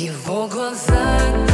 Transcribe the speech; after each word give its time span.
Его 0.00 0.46
глаза 0.46 1.49